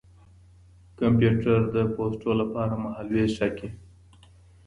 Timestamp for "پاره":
2.53-2.75